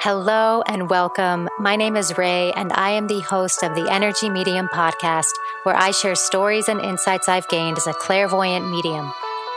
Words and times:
Hello 0.00 0.62
and 0.66 0.90
welcome. 0.90 1.48
My 1.58 1.74
name 1.74 1.96
is 1.96 2.18
Ray, 2.18 2.52
and 2.52 2.70
I 2.74 2.90
am 2.90 3.06
the 3.06 3.20
host 3.20 3.62
of 3.62 3.74
the 3.74 3.90
Energy 3.90 4.28
Medium 4.28 4.68
podcast, 4.68 5.32
where 5.62 5.74
I 5.74 5.90
share 5.90 6.14
stories 6.14 6.68
and 6.68 6.80
insights 6.82 7.30
I've 7.30 7.48
gained 7.48 7.78
as 7.78 7.86
a 7.86 7.94
clairvoyant 7.94 8.70
medium. 8.70 9.10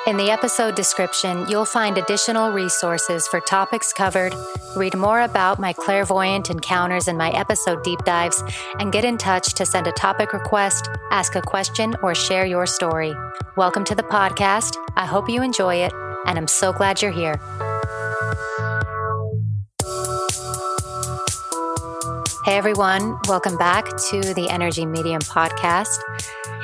In 0.07 0.15
the 0.15 0.31
episode 0.31 0.75
description, 0.75 1.45
you'll 1.49 1.65
find 1.65 1.97
additional 1.97 2.51
resources 2.51 3.27
for 3.27 3.41
topics 3.41 3.91
covered, 3.91 4.33
read 4.77 4.95
more 4.95 5.21
about 5.21 5.59
my 5.59 5.73
clairvoyant 5.73 6.49
encounters 6.49 7.09
and 7.09 7.17
my 7.17 7.31
episode 7.31 7.83
deep 7.83 7.99
dives, 8.05 8.41
and 8.79 8.93
get 8.93 9.03
in 9.03 9.17
touch 9.17 9.53
to 9.55 9.65
send 9.65 9.87
a 9.87 9.91
topic 9.91 10.31
request, 10.31 10.89
ask 11.11 11.35
a 11.35 11.41
question, 11.41 11.95
or 12.01 12.15
share 12.15 12.45
your 12.45 12.65
story. 12.65 13.13
Welcome 13.57 13.83
to 13.83 13.93
the 13.93 14.03
podcast. 14.03 14.77
I 14.95 15.05
hope 15.05 15.29
you 15.29 15.43
enjoy 15.43 15.75
it, 15.75 15.93
and 16.25 16.37
I'm 16.37 16.47
so 16.47 16.71
glad 16.71 17.01
you're 17.01 17.11
here. 17.11 17.39
Hey 22.45 22.57
everyone, 22.57 23.19
welcome 23.27 23.57
back 23.57 23.85
to 24.11 24.33
the 24.33 24.47
Energy 24.49 24.85
Medium 24.85 25.21
podcast. 25.21 25.99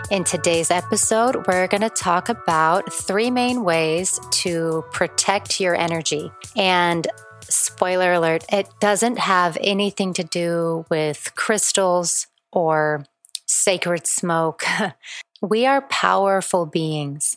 In 0.09 0.23
today's 0.23 0.71
episode, 0.71 1.45
we're 1.47 1.67
going 1.67 1.81
to 1.81 1.89
talk 1.89 2.29
about 2.29 2.93
three 2.93 3.29
main 3.29 3.65
ways 3.65 4.17
to 4.31 4.85
protect 4.93 5.59
your 5.59 5.75
energy. 5.75 6.31
And 6.55 7.05
spoiler 7.41 8.13
alert, 8.13 8.45
it 8.53 8.69
doesn't 8.79 9.19
have 9.19 9.57
anything 9.59 10.13
to 10.13 10.23
do 10.23 10.85
with 10.89 11.35
crystals 11.35 12.27
or 12.53 13.03
sacred 13.45 14.07
smoke. 14.07 14.63
we 15.41 15.65
are 15.65 15.81
powerful 15.81 16.65
beings. 16.65 17.35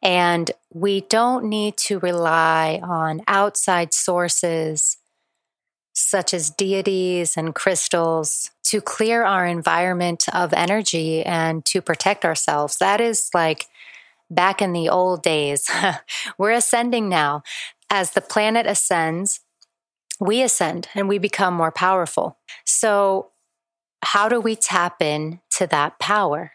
And 0.00 0.52
we 0.72 1.00
don't 1.00 1.46
need 1.46 1.76
to 1.78 1.98
rely 1.98 2.78
on 2.80 3.22
outside 3.26 3.92
sources 3.92 4.98
such 5.92 6.32
as 6.32 6.50
deities 6.50 7.36
and 7.36 7.54
crystals, 7.54 8.50
to 8.64 8.80
clear 8.80 9.24
our 9.24 9.46
environment 9.46 10.24
of 10.32 10.54
energy 10.54 11.22
and 11.24 11.64
to 11.66 11.82
protect 11.82 12.24
ourselves. 12.24 12.78
That 12.78 13.00
is 13.00 13.28
like 13.34 13.66
back 14.30 14.62
in 14.62 14.72
the 14.72 14.88
old 14.88 15.22
days. 15.22 15.70
We're 16.38 16.52
ascending 16.52 17.08
now. 17.08 17.42
As 17.90 18.12
the 18.12 18.22
planet 18.22 18.66
ascends, 18.66 19.40
we 20.18 20.42
ascend 20.42 20.88
and 20.94 21.08
we 21.08 21.18
become 21.18 21.52
more 21.52 21.72
powerful. 21.72 22.38
So, 22.64 23.32
how 24.02 24.28
do 24.28 24.40
we 24.40 24.56
tap 24.56 25.02
in 25.02 25.40
to 25.56 25.66
that 25.68 25.98
power? 25.98 26.52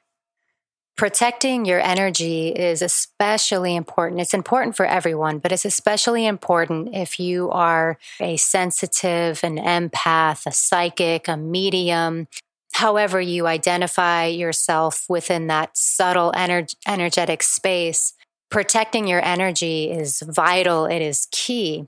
Protecting 0.97 1.63
your 1.63 1.79
energy 1.79 2.49
is 2.49 2.81
especially 2.81 3.75
important. 3.75 4.19
It's 4.19 4.33
important 4.33 4.75
for 4.75 4.85
everyone, 4.85 5.37
but 5.37 5.51
it's 5.51 5.63
especially 5.63 6.25
important 6.25 6.89
if 6.93 7.19
you 7.19 7.51
are 7.51 7.99
a 8.19 8.35
sensitive, 8.37 9.39
an 9.43 9.57
empath, 9.57 10.47
a 10.47 10.51
psychic, 10.51 11.27
a 11.27 11.37
medium, 11.37 12.27
however 12.73 13.21
you 13.21 13.45
identify 13.45 14.25
yourself 14.25 15.05
within 15.07 15.47
that 15.47 15.77
subtle 15.77 16.31
ener- 16.35 16.75
energetic 16.87 17.43
space. 17.43 18.13
Protecting 18.49 19.07
your 19.07 19.23
energy 19.23 19.91
is 19.91 20.23
vital, 20.25 20.85
it 20.85 21.01
is 21.01 21.27
key. 21.31 21.87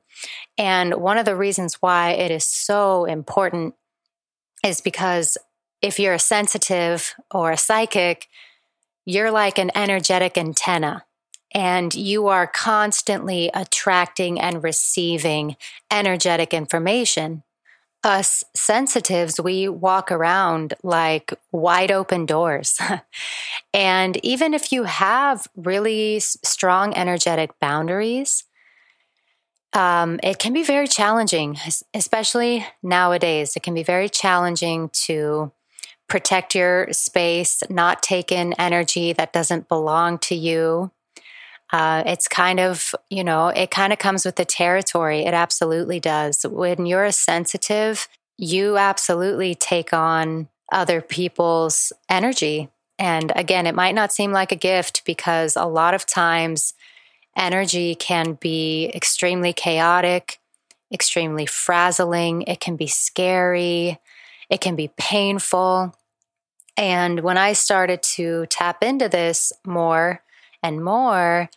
And 0.58 0.96
one 0.96 1.18
of 1.18 1.26
the 1.26 1.36
reasons 1.36 1.76
why 1.76 2.12
it 2.12 2.30
is 2.30 2.46
so 2.46 3.06
important 3.06 3.74
is 4.64 4.82
because 4.82 5.38
if 5.82 5.98
you're 6.00 6.14
a 6.14 6.20
sensitive 6.20 7.16
or 7.32 7.52
a 7.52 7.58
psychic, 7.58 8.28
you're 9.10 9.32
like 9.32 9.58
an 9.58 9.72
energetic 9.74 10.38
antenna 10.38 11.04
and 11.52 11.96
you 11.96 12.28
are 12.28 12.46
constantly 12.46 13.50
attracting 13.56 14.40
and 14.40 14.64
receiving 14.64 15.56
energetic 15.90 16.54
information. 16.54 17.42
Us 18.04 18.44
sensitives, 18.56 19.42
we 19.42 19.68
walk 19.68 20.12
around 20.12 20.76
like 20.84 21.34
wide 21.52 21.92
open 21.92 22.28
doors. 22.28 22.80
and 23.74 24.24
even 24.24 24.54
if 24.54 24.72
you 24.72 24.84
have 24.84 25.48
really 25.56 26.20
strong 26.20 26.94
energetic 26.94 27.60
boundaries, 27.60 28.44
um, 29.74 30.20
it 30.22 30.38
can 30.38 30.54
be 30.54 30.64
very 30.64 30.88
challenging, 30.88 31.58
especially 31.96 32.64
nowadays. 32.84 33.56
It 33.56 33.64
can 33.64 33.74
be 33.74 33.84
very 33.84 34.08
challenging 34.08 34.90
to 35.06 35.52
protect 36.10 36.56
your 36.56 36.92
space, 36.92 37.64
not 37.70 38.04
take 38.04 38.32
in 38.32 38.54
energy 38.54 39.14
that 39.14 39.32
doesn't 39.32 39.70
belong 39.70 40.18
to 40.18 40.36
you. 40.36 40.92
Uh, 41.72 42.02
it's 42.06 42.28
kind 42.28 42.60
of, 42.60 42.96
you 43.10 43.24
know, 43.24 43.50
it 43.50 43.70
kind 43.70 43.94
of 43.94 44.00
comes 44.00 44.26
with 44.26 44.36
the 44.36 44.46
territory. 44.46 45.22
It 45.22 45.36
absolutely 45.36 46.00
does. 46.00 46.44
When 46.44 46.88
you're 46.88 47.06
a 47.06 47.12
sensitive, 47.12 48.08
you 48.38 48.78
absolutely 48.78 49.54
take 49.54 49.94
on 49.94 50.50
other 50.72 51.02
people's 51.02 51.94
energy. 52.10 52.70
And 52.98 53.32
again, 53.36 53.68
it 53.68 53.76
might 53.76 53.96
not 53.96 54.12
seem 54.12 54.32
like 54.32 54.52
a 54.52 54.58
gift 54.58 55.04
because 55.06 55.56
a 55.56 55.66
lot 55.66 55.94
of 55.94 56.06
times 56.06 56.74
energy 57.36 57.96
can 57.96 58.34
be 58.34 58.92
extremely 58.96 59.54
chaotic, 59.54 60.40
extremely 60.92 61.46
frazzling. 61.46 62.42
It 62.44 62.60
can 62.60 62.76
be 62.76 62.88
scary. 62.88 64.00
It 64.50 64.62
can 64.62 64.76
be 64.76 64.92
painful. 64.98 65.96
And 66.76 67.22
when 67.22 67.38
I 67.38 67.54
started 67.54 68.02
to 68.16 68.46
tap 68.48 68.84
into 68.84 69.10
this 69.10 69.52
more 69.66 70.22
and 70.64 70.84
more, 70.84 71.50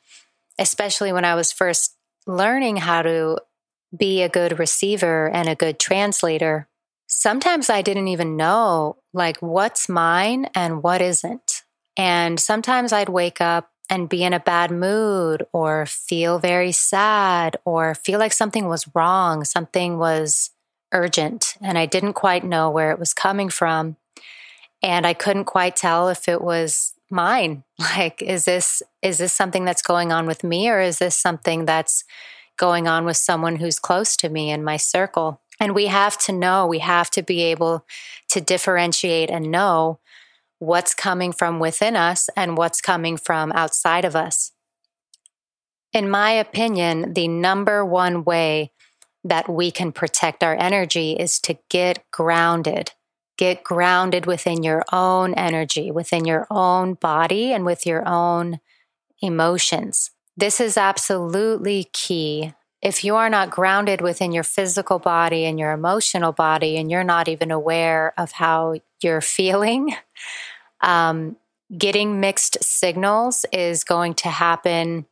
especially 0.58 1.12
when 1.12 1.24
I 1.24 1.34
was 1.34 1.52
first 1.52 1.96
learning 2.26 2.78
how 2.78 3.02
to 3.02 3.38
be 3.96 4.22
a 4.22 4.28
good 4.28 4.58
receiver 4.58 5.28
and 5.28 5.48
a 5.48 5.54
good 5.54 5.78
translator, 5.78 6.68
sometimes 7.06 7.68
I 7.68 7.82
didn't 7.82 8.08
even 8.08 8.36
know 8.36 8.96
like 9.12 9.36
what's 9.38 9.88
mine 9.88 10.48
and 10.54 10.82
what 10.82 11.02
isn't. 11.02 11.62
And 11.96 12.40
sometimes 12.40 12.92
I'd 12.92 13.10
wake 13.10 13.40
up 13.40 13.70
and 13.90 14.08
be 14.08 14.24
in 14.24 14.32
a 14.32 14.40
bad 14.40 14.70
mood 14.70 15.46
or 15.52 15.84
feel 15.84 16.38
very 16.38 16.72
sad 16.72 17.58
or 17.64 17.94
feel 17.94 18.18
like 18.18 18.32
something 18.32 18.66
was 18.66 18.88
wrong, 18.94 19.44
something 19.44 19.98
was 19.98 20.50
urgent, 20.92 21.56
and 21.60 21.76
I 21.78 21.86
didn't 21.86 22.12
quite 22.14 22.44
know 22.44 22.70
where 22.70 22.90
it 22.90 22.98
was 22.98 23.14
coming 23.14 23.48
from 23.48 23.96
and 24.82 25.06
I 25.06 25.14
couldn't 25.14 25.44
quite 25.44 25.76
tell 25.76 26.08
if 26.08 26.28
it 26.28 26.42
was 26.42 26.94
mine. 27.10 27.64
Like, 27.96 28.22
is 28.22 28.44
this 28.44 28.80
is 29.02 29.18
this 29.18 29.32
something 29.32 29.64
that's 29.64 29.82
going 29.82 30.12
on 30.12 30.24
with 30.24 30.44
me, 30.44 30.68
or 30.70 30.80
is 30.80 30.98
this 30.98 31.16
something 31.16 31.64
that's 31.64 32.04
going 32.56 32.86
on 32.86 33.04
with 33.04 33.16
someone 33.16 33.56
who's 33.56 33.80
close 33.80 34.16
to 34.18 34.28
me 34.28 34.50
in 34.50 34.62
my 34.62 34.76
circle? 34.76 35.40
And 35.58 35.74
we 35.74 35.86
have 35.86 36.16
to 36.26 36.32
know, 36.32 36.64
we 36.66 36.78
have 36.78 37.10
to 37.10 37.22
be 37.22 37.42
able 37.42 37.84
to 38.28 38.40
differentiate 38.40 39.30
and 39.30 39.50
know 39.50 39.98
what's 40.60 40.94
coming 40.94 41.32
from 41.32 41.58
within 41.58 41.96
us 41.96 42.30
and 42.36 42.56
what's 42.56 42.80
coming 42.80 43.16
from 43.16 43.50
outside 43.52 44.04
of 44.04 44.14
us. 44.14 44.52
In 45.92 46.08
my 46.08 46.30
opinion, 46.30 47.14
the 47.14 47.26
number 47.26 47.84
one 47.84 48.22
way 48.22 48.70
that 49.24 49.48
we 49.48 49.70
can 49.70 49.92
protect 49.92 50.42
our 50.42 50.56
energy 50.56 51.12
is 51.12 51.38
to 51.40 51.58
get 51.68 52.04
grounded 52.10 52.92
get 53.42 53.64
grounded 53.64 54.24
within 54.24 54.62
your 54.62 54.84
own 54.92 55.34
energy, 55.34 55.90
within 55.90 56.24
your 56.24 56.46
own 56.50 56.94
body, 56.94 57.52
and 57.52 57.64
with 57.64 57.86
your 57.86 58.06
own 58.06 58.60
emotions. 59.20 60.10
This 60.36 60.60
is 60.60 60.76
absolutely 60.76 61.88
key. 61.92 62.54
If 62.80 63.04
you 63.04 63.16
are 63.16 63.30
not 63.30 63.50
grounded 63.50 64.00
within 64.00 64.30
your 64.30 64.44
physical 64.44 64.98
body 64.98 65.44
and 65.44 65.58
your 65.58 65.72
emotional 65.72 66.30
body, 66.30 66.76
and 66.76 66.90
you're 66.90 67.04
not 67.04 67.28
even 67.28 67.50
aware 67.50 68.12
of 68.16 68.30
how 68.30 68.76
you're 69.02 69.20
feeling, 69.38 69.94
um, 70.80 71.36
getting 71.76 72.20
mixed 72.20 72.62
signals 72.62 73.44
is 73.52 73.82
going 73.82 74.14
to 74.14 74.28
happen 74.28 75.06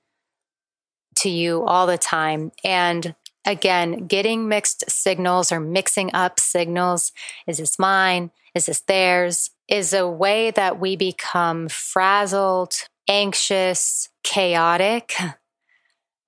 to 1.16 1.28
you 1.28 1.64
all 1.64 1.88
the 1.88 1.98
time. 1.98 2.52
And 2.62 3.14
again, 3.44 4.06
getting 4.06 4.48
mixed 4.48 4.90
signals 4.90 5.52
or 5.52 5.60
mixing 5.60 6.12
up 6.14 6.38
signals 6.38 7.12
is 7.46 7.58
this 7.58 7.78
mine? 7.78 8.30
Is 8.54 8.66
this 8.66 8.80
theirs? 8.80 9.50
Is 9.68 9.92
a 9.92 10.08
way 10.08 10.50
that 10.50 10.80
we 10.80 10.96
become 10.96 11.68
frazzled, 11.68 12.74
anxious, 13.08 14.08
chaotic. 14.24 15.14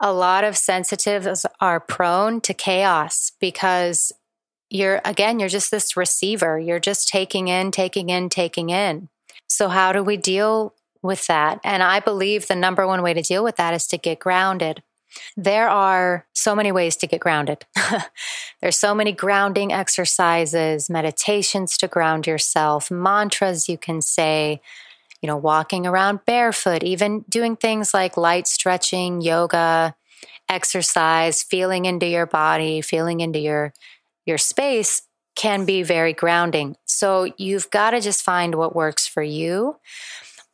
A 0.00 0.12
lot 0.12 0.44
of 0.44 0.56
sensitives 0.56 1.46
are 1.60 1.80
prone 1.80 2.40
to 2.42 2.54
chaos 2.54 3.32
because 3.40 4.12
you're, 4.68 5.00
again, 5.04 5.38
you're 5.38 5.48
just 5.48 5.70
this 5.70 5.96
receiver. 5.96 6.58
You're 6.58 6.80
just 6.80 7.08
taking 7.08 7.48
in, 7.48 7.70
taking 7.70 8.10
in, 8.10 8.28
taking 8.28 8.70
in. 8.70 9.08
So, 9.48 9.68
how 9.68 9.92
do 9.92 10.02
we 10.02 10.16
deal 10.16 10.74
with 11.02 11.26
that? 11.26 11.60
And 11.62 11.82
I 11.82 12.00
believe 12.00 12.48
the 12.48 12.56
number 12.56 12.86
one 12.86 13.02
way 13.02 13.12
to 13.14 13.22
deal 13.22 13.44
with 13.44 13.56
that 13.56 13.74
is 13.74 13.86
to 13.88 13.98
get 13.98 14.18
grounded. 14.18 14.82
There 15.36 15.68
are 15.68 16.26
so 16.32 16.54
many 16.54 16.72
ways 16.72 16.96
to 16.96 17.06
get 17.06 17.20
grounded. 17.20 17.64
There's 18.60 18.76
so 18.76 18.94
many 18.94 19.12
grounding 19.12 19.72
exercises, 19.72 20.90
meditations 20.90 21.76
to 21.78 21.88
ground 21.88 22.26
yourself, 22.26 22.90
mantras 22.90 23.68
you 23.68 23.78
can 23.78 24.02
say, 24.02 24.60
you 25.20 25.26
know, 25.26 25.36
walking 25.36 25.86
around 25.86 26.24
barefoot, 26.26 26.82
even 26.82 27.24
doing 27.28 27.56
things 27.56 27.94
like 27.94 28.16
light 28.16 28.46
stretching, 28.46 29.20
yoga, 29.20 29.94
exercise, 30.48 31.42
feeling 31.42 31.84
into 31.84 32.06
your 32.06 32.26
body, 32.26 32.80
feeling 32.80 33.20
into 33.20 33.38
your 33.38 33.72
your 34.26 34.38
space 34.38 35.02
can 35.34 35.64
be 35.64 35.82
very 35.82 36.12
grounding. 36.12 36.76
So 36.84 37.32
you've 37.36 37.70
got 37.70 37.92
to 37.92 38.00
just 38.00 38.22
find 38.22 38.54
what 38.54 38.76
works 38.76 39.06
for 39.06 39.22
you. 39.22 39.76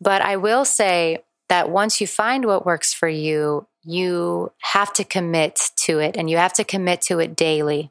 But 0.01 0.23
I 0.23 0.37
will 0.37 0.65
say 0.65 1.25
that 1.49 1.71
once 1.71 2.01
you 2.01 2.07
find 2.07 2.45
what 2.45 2.65
works 2.65 2.95
for 2.95 3.09
you, 3.09 3.67
you 3.89 4.53
have 4.61 4.93
to 4.93 5.03
commit 5.03 5.71
to 5.77 5.99
it 5.99 6.15
and 6.15 6.29
you 6.29 6.37
have 6.37 6.53
to 6.53 6.65
commit 6.65 7.01
to 7.01 7.21
it 7.21 7.35
daily, 7.35 7.91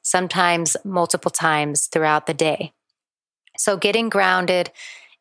sometimes 0.00 0.74
multiple 0.84 1.30
times 1.30 1.86
throughout 1.86 2.26
the 2.26 2.32
day. 2.32 2.72
So 3.58 3.76
getting 3.76 4.08
grounded 4.08 4.72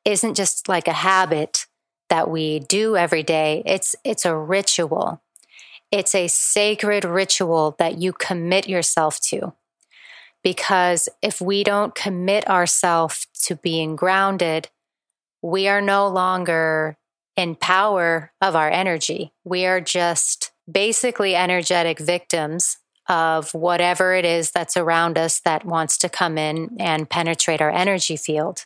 isn't 0.05 0.35
just 0.35 0.69
like 0.69 0.87
a 0.87 0.93
habit 0.93 1.67
that 2.09 2.29
we 2.29 2.59
do 2.59 2.95
every 2.95 3.23
day. 3.23 3.63
It's 3.65 3.95
it's 4.05 4.23
a 4.25 4.35
ritual. 4.35 5.21
It's 5.91 6.15
a 6.15 6.29
sacred 6.29 7.03
ritual 7.03 7.75
that 7.77 7.97
you 7.97 8.13
commit 8.13 8.69
yourself 8.69 9.19
to. 9.29 9.53
Because 10.41 11.09
if 11.21 11.41
we 11.41 11.65
don't 11.65 11.95
commit 11.95 12.49
ourselves 12.49 13.27
to 13.43 13.57
being 13.57 13.97
grounded, 13.97 14.69
we 15.41 15.67
are 15.67 15.81
no 15.81 16.07
longer 16.07 16.97
in 17.35 17.55
power 17.55 18.31
of 18.41 18.55
our 18.55 18.69
energy. 18.69 19.33
We 19.43 19.65
are 19.65 19.81
just 19.81 20.51
basically 20.71 21.35
energetic 21.35 21.99
victims 21.99 22.77
of 23.09 23.53
whatever 23.53 24.13
it 24.13 24.23
is 24.23 24.51
that's 24.51 24.77
around 24.77 25.17
us 25.17 25.39
that 25.41 25.65
wants 25.65 25.97
to 25.97 26.09
come 26.09 26.37
in 26.37 26.77
and 26.79 27.09
penetrate 27.09 27.61
our 27.61 27.71
energy 27.71 28.15
field. 28.15 28.65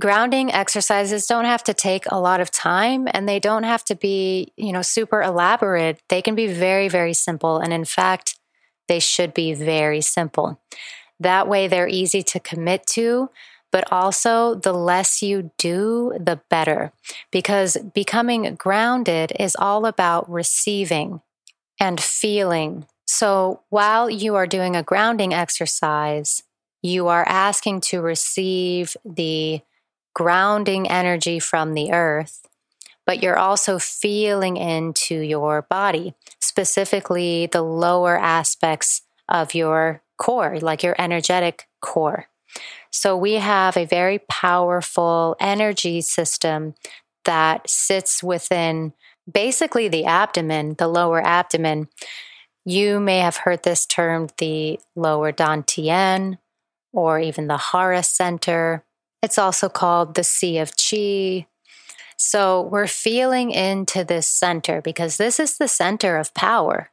Grounding 0.00 0.52
exercises 0.52 1.26
don't 1.26 1.44
have 1.44 1.64
to 1.64 1.74
take 1.74 2.04
a 2.06 2.20
lot 2.20 2.40
of 2.40 2.50
time 2.50 3.06
and 3.12 3.28
they 3.28 3.38
don't 3.38 3.64
have 3.64 3.84
to 3.84 3.94
be, 3.94 4.52
you 4.56 4.72
know, 4.72 4.82
super 4.82 5.20
elaborate. 5.20 6.00
They 6.08 6.22
can 6.22 6.34
be 6.34 6.46
very, 6.46 6.88
very 6.88 7.12
simple. 7.12 7.58
And 7.58 7.72
in 7.72 7.84
fact, 7.84 8.38
they 8.88 8.98
should 8.98 9.34
be 9.34 9.52
very 9.52 10.00
simple. 10.00 10.60
That 11.18 11.48
way, 11.48 11.68
they're 11.68 11.88
easy 11.88 12.22
to 12.22 12.40
commit 12.40 12.86
to, 12.92 13.28
but 13.70 13.90
also 13.92 14.54
the 14.54 14.72
less 14.72 15.22
you 15.22 15.50
do, 15.58 16.12
the 16.18 16.40
better. 16.48 16.92
Because 17.30 17.76
becoming 17.94 18.54
grounded 18.56 19.32
is 19.38 19.56
all 19.58 19.86
about 19.86 20.30
receiving 20.30 21.20
and 21.78 22.00
feeling. 22.00 22.86
So 23.06 23.60
while 23.70 24.10
you 24.10 24.34
are 24.36 24.46
doing 24.46 24.76
a 24.76 24.82
grounding 24.82 25.32
exercise, 25.32 26.42
you 26.82 27.08
are 27.08 27.26
asking 27.26 27.80
to 27.82 28.00
receive 28.00 28.96
the 29.04 29.60
grounding 30.14 30.88
energy 30.88 31.38
from 31.38 31.74
the 31.74 31.92
earth, 31.92 32.46
but 33.06 33.22
you're 33.22 33.38
also 33.38 33.78
feeling 33.78 34.56
into 34.56 35.16
your 35.16 35.62
body, 35.62 36.14
specifically 36.40 37.46
the 37.46 37.62
lower 37.62 38.18
aspects 38.18 39.02
of 39.28 39.54
your 39.54 40.02
core, 40.16 40.58
like 40.60 40.82
your 40.82 40.96
energetic 40.98 41.68
core. 41.80 42.26
So 42.90 43.16
we 43.16 43.34
have 43.34 43.76
a 43.76 43.84
very 43.86 44.18
powerful 44.18 45.36
energy 45.40 46.00
system 46.00 46.74
that 47.24 47.68
sits 47.68 48.22
within 48.22 48.92
basically 49.30 49.88
the 49.88 50.04
abdomen, 50.04 50.74
the 50.78 50.88
lower 50.88 51.24
abdomen. 51.24 51.88
You 52.64 53.00
may 53.00 53.18
have 53.18 53.38
heard 53.38 53.62
this 53.62 53.86
termed 53.86 54.32
the 54.38 54.80
lower 54.96 55.32
dantian 55.32 56.38
or 56.92 57.18
even 57.20 57.46
the 57.46 57.58
hara 57.58 58.02
center. 58.02 58.84
It's 59.22 59.38
also 59.38 59.68
called 59.68 60.14
the 60.14 60.24
Sea 60.24 60.58
of 60.58 60.72
Chi. 60.76 61.46
So 62.16 62.62
we're 62.62 62.86
feeling 62.86 63.50
into 63.50 64.04
this 64.04 64.28
center 64.28 64.82
because 64.82 65.16
this 65.16 65.40
is 65.40 65.56
the 65.56 65.68
center 65.68 66.16
of 66.16 66.34
power. 66.34 66.90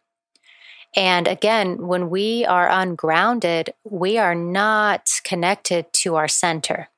And 0.96 1.28
again, 1.28 1.88
when 1.88 2.10
we 2.10 2.46
are 2.46 2.70
ungrounded, 2.70 3.74
we 3.84 4.18
are 4.18 4.36
not 4.36 5.10
connected 5.24 5.92
to 5.94 6.16
our 6.16 6.28
center. 6.28 6.90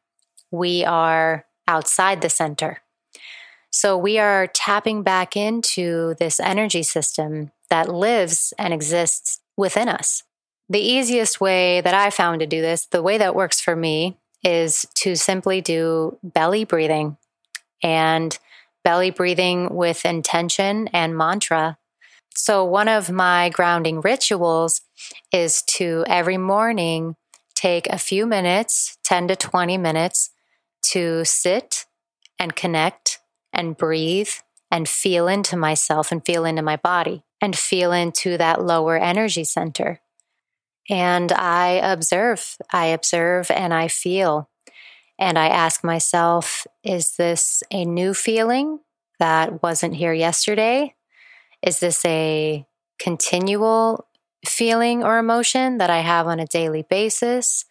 We 0.52 0.86
are 0.86 1.46
outside 1.68 2.22
the 2.22 2.30
center. 2.30 2.82
So 3.72 3.98
we 3.98 4.18
are 4.18 4.48
tapping 4.48 5.04
back 5.04 5.36
into 5.36 6.16
this 6.20 6.40
energy 6.40 6.84
system 6.84 7.52
that 7.70 7.94
lives 7.94 8.54
and 8.58 8.74
exists 8.74 9.42
within 9.58 9.90
us. 9.90 10.24
The 10.70 10.80
easiest 10.80 11.42
way 11.42 11.82
that 11.82 11.94
I 11.94 12.10
found 12.10 12.40
to 12.40 12.48
do 12.48 12.62
this, 12.62 12.86
the 12.86 13.02
way 13.02 13.18
that 13.18 13.36
works 13.36 13.60
for 13.60 13.76
me, 13.76 14.18
is 14.44 14.86
to 14.96 15.16
simply 15.16 15.62
do 15.62 16.18
belly 16.24 16.64
breathing 16.64 17.18
and 17.84 18.38
belly 18.84 19.10
breathing 19.10 19.76
with 19.76 20.06
intention 20.06 20.88
and 20.90 21.18
mantra. 21.18 21.78
So, 22.36 22.64
one 22.64 22.88
of 22.88 23.12
my 23.12 23.50
grounding 23.50 24.02
rituals 24.02 24.82
is 25.32 25.62
to 25.64 26.04
every 26.08 26.38
morning 26.38 27.16
take 27.56 27.88
a 27.88 27.98
few 27.98 28.26
minutes, 28.26 28.98
10 29.04 29.28
to 29.30 29.36
20 29.36 29.78
minutes, 29.78 30.30
to 30.82 31.26
sit 31.26 31.86
and 32.40 32.56
connect 32.56 33.20
and 33.52 33.76
breathe 33.76 34.30
and 34.72 34.88
feel 34.88 35.28
into 35.28 35.58
myself 35.58 36.12
and 36.12 36.26
feel 36.26 36.46
into 36.46 36.62
my 36.62 36.78
body 36.78 37.24
and 37.42 37.58
feel 37.58 37.92
into 37.92 38.38
that 38.38 38.64
lower 38.64 38.98
energy 38.98 39.44
center. 39.44 40.00
And 40.90 41.32
I 41.32 41.82
observe, 41.84 42.58
I 42.72 42.88
observe 42.88 43.52
and 43.52 43.74
I 43.74 43.88
feel. 43.88 44.50
And 45.20 45.38
I 45.38 45.48
ask 45.50 45.84
myself, 45.84 46.66
is 46.84 47.18
this 47.18 47.62
a 47.72 47.86
new 47.86 48.14
feeling 48.14 48.80
that 49.20 49.62
wasn't 49.62 49.96
here 49.96 50.14
yesterday? 50.14 50.96
Is 51.62 51.80
this 51.80 52.04
a 52.06 52.66
continual 53.00 54.08
feeling 54.46 55.04
or 55.04 55.18
emotion 55.18 55.78
that 55.78 55.90
I 55.90 56.00
have 56.00 56.28
on 56.28 56.40
a 56.40 56.48
daily 56.48 56.84
basis? 56.84 57.66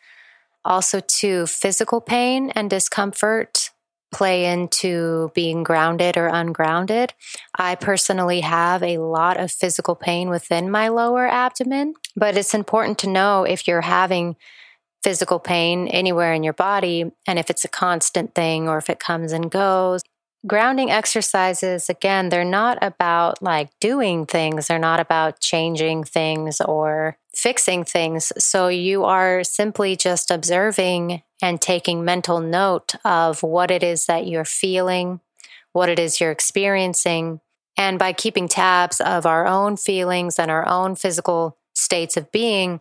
Also, 0.64 1.00
to 1.00 1.46
physical 1.46 2.00
pain 2.00 2.50
and 2.50 2.68
discomfort 2.68 3.70
play 4.10 4.46
into 4.46 5.30
being 5.34 5.62
grounded 5.62 6.16
or 6.16 6.28
ungrounded. 6.28 7.12
I 7.54 7.74
personally 7.74 8.40
have 8.40 8.82
a 8.82 8.98
lot 8.98 9.38
of 9.38 9.50
physical 9.50 9.94
pain 9.94 10.30
within 10.30 10.70
my 10.70 10.88
lower 10.88 11.26
abdomen, 11.26 11.94
but 12.16 12.36
it's 12.36 12.54
important 12.54 12.98
to 13.00 13.08
know 13.08 13.44
if 13.44 13.68
you're 13.68 13.82
having 13.82 14.36
physical 15.02 15.38
pain 15.38 15.88
anywhere 15.88 16.32
in 16.32 16.42
your 16.42 16.54
body 16.54 17.04
and 17.26 17.38
if 17.38 17.50
it's 17.50 17.64
a 17.64 17.68
constant 17.68 18.34
thing 18.34 18.68
or 18.68 18.78
if 18.78 18.90
it 18.90 18.98
comes 18.98 19.32
and 19.32 19.50
goes. 19.50 20.02
Grounding 20.46 20.88
exercises, 20.90 21.90
again, 21.90 22.28
they're 22.28 22.44
not 22.44 22.78
about 22.80 23.42
like 23.42 23.70
doing 23.80 24.24
things, 24.24 24.68
they're 24.68 24.78
not 24.78 25.00
about 25.00 25.40
changing 25.40 26.04
things 26.04 26.60
or 26.60 27.18
fixing 27.34 27.84
things. 27.84 28.32
So 28.38 28.68
you 28.68 29.04
are 29.04 29.42
simply 29.42 29.96
just 29.96 30.30
observing 30.30 31.22
and 31.42 31.60
taking 31.60 32.04
mental 32.04 32.40
note 32.40 32.94
of 33.04 33.42
what 33.42 33.72
it 33.72 33.82
is 33.82 34.06
that 34.06 34.28
you're 34.28 34.44
feeling, 34.44 35.20
what 35.72 35.88
it 35.88 35.98
is 35.98 36.20
you're 36.20 36.30
experiencing. 36.30 37.40
And 37.76 37.98
by 37.98 38.12
keeping 38.12 38.46
tabs 38.46 39.00
of 39.00 39.26
our 39.26 39.46
own 39.46 39.76
feelings 39.76 40.38
and 40.38 40.50
our 40.50 40.66
own 40.68 40.94
physical 40.94 41.56
states 41.74 42.16
of 42.16 42.30
being, 42.30 42.80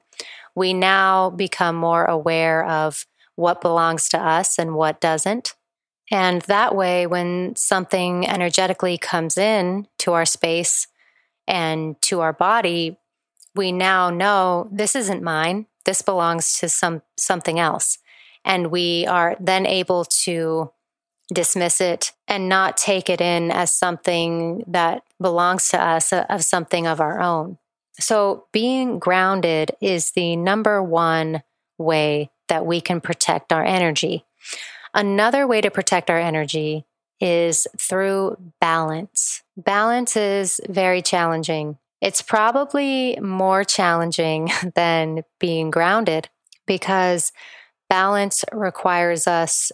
we 0.55 0.73
now 0.73 1.31
become 1.31 1.75
more 1.75 2.05
aware 2.05 2.63
of 2.65 3.05
what 3.35 3.61
belongs 3.61 4.09
to 4.09 4.19
us 4.19 4.57
and 4.59 4.75
what 4.75 5.01
doesn't. 5.01 5.55
And 6.09 6.41
that 6.43 6.75
way, 6.75 7.05
when 7.05 7.55
something 7.55 8.27
energetically 8.27 8.97
comes 8.97 9.37
in 9.37 9.87
to 9.99 10.13
our 10.13 10.25
space 10.25 10.87
and 11.47 12.01
to 12.03 12.21
our 12.21 12.33
body, 12.33 12.97
we 13.55 13.71
now 13.71 14.09
know 14.09 14.69
this 14.71 14.95
isn't 14.95 15.23
mine. 15.23 15.65
This 15.85 16.01
belongs 16.01 16.53
to 16.59 16.69
some 16.69 17.01
something 17.17 17.59
else. 17.59 17.97
And 18.45 18.71
we 18.71 19.05
are 19.07 19.35
then 19.39 19.65
able 19.65 20.05
to 20.23 20.71
dismiss 21.33 21.81
it 21.81 22.13
and 22.27 22.47
not 22.47 22.77
take 22.77 23.09
it 23.09 23.19
in 23.19 23.51
as 23.51 23.71
something 23.71 24.63
that 24.67 25.03
belongs 25.19 25.69
to 25.69 25.81
us, 25.81 26.13
uh, 26.13 26.25
of 26.29 26.43
something 26.43 26.87
of 26.87 27.01
our 27.01 27.19
own. 27.19 27.57
So, 27.99 28.45
being 28.51 28.99
grounded 28.99 29.71
is 29.81 30.11
the 30.11 30.35
number 30.35 30.81
one 30.81 31.41
way 31.77 32.29
that 32.47 32.65
we 32.65 32.79
can 32.79 33.01
protect 33.01 33.51
our 33.51 33.63
energy. 33.63 34.23
Another 34.97 35.45
way 35.45 35.61
to 35.61 35.69
protect 35.69 36.09
our 36.09 36.17
energy 36.17 36.83
is 37.21 37.67
through 37.77 38.35
balance. 38.59 39.43
Balance 39.55 40.17
is 40.17 40.59
very 40.67 41.03
challenging. 41.03 41.77
It's 42.01 42.23
probably 42.23 43.15
more 43.21 43.63
challenging 43.63 44.49
than 44.75 45.23
being 45.39 45.69
grounded 45.69 46.29
because 46.65 47.31
balance 47.91 48.43
requires 48.51 49.27
us 49.27 49.71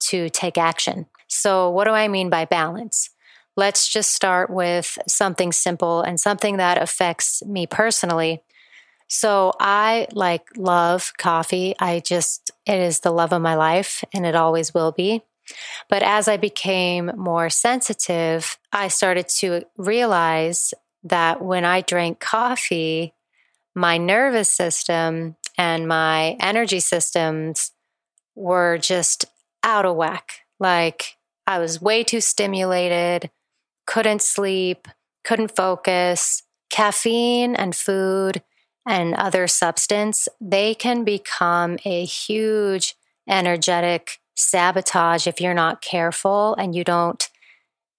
to 0.00 0.28
take 0.30 0.58
action. 0.58 1.06
So, 1.28 1.70
what 1.70 1.84
do 1.84 1.92
I 1.92 2.08
mean 2.08 2.28
by 2.28 2.44
balance? 2.44 3.10
Let's 3.56 3.86
just 3.86 4.12
start 4.12 4.50
with 4.50 4.98
something 5.06 5.52
simple 5.52 6.02
and 6.02 6.18
something 6.18 6.56
that 6.56 6.82
affects 6.82 7.40
me 7.44 7.68
personally. 7.68 8.42
So, 9.06 9.52
I 9.60 10.08
like 10.12 10.48
love 10.56 11.12
coffee. 11.18 11.76
I 11.78 12.00
just, 12.00 12.45
it 12.66 12.80
is 12.80 13.00
the 13.00 13.12
love 13.12 13.32
of 13.32 13.42
my 13.42 13.54
life 13.54 14.04
and 14.12 14.26
it 14.26 14.34
always 14.34 14.74
will 14.74 14.92
be. 14.92 15.22
But 15.88 16.02
as 16.02 16.26
I 16.26 16.36
became 16.36 17.12
more 17.16 17.48
sensitive, 17.50 18.58
I 18.72 18.88
started 18.88 19.28
to 19.40 19.62
realize 19.76 20.74
that 21.04 21.40
when 21.40 21.64
I 21.64 21.82
drank 21.82 22.18
coffee, 22.18 23.14
my 23.74 23.96
nervous 23.96 24.48
system 24.48 25.36
and 25.56 25.86
my 25.86 26.36
energy 26.40 26.80
systems 26.80 27.72
were 28.34 28.78
just 28.78 29.24
out 29.62 29.86
of 29.86 29.96
whack. 29.96 30.40
Like 30.58 31.16
I 31.46 31.58
was 31.58 31.80
way 31.80 32.02
too 32.02 32.20
stimulated, 32.20 33.30
couldn't 33.86 34.22
sleep, 34.22 34.88
couldn't 35.24 35.54
focus. 35.54 36.42
Caffeine 36.68 37.54
and 37.54 37.74
food 37.76 38.42
and 38.86 39.14
other 39.14 39.46
substance, 39.46 40.28
they 40.40 40.74
can 40.74 41.04
become 41.04 41.78
a 41.84 42.04
huge 42.04 42.94
energetic 43.28 44.20
sabotage 44.36 45.26
if 45.26 45.40
you're 45.40 45.54
not 45.54 45.82
careful 45.82 46.54
and 46.54 46.74
you 46.74 46.84
don't 46.84 47.28